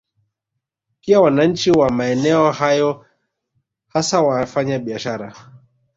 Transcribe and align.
Pia 1.01 1.21
wananchi 1.21 1.71
wa 1.71 1.89
maeneo 1.89 2.51
hayo 2.51 3.05
hasa 3.87 4.21
wafanya 4.21 4.79
biashara 4.79 5.35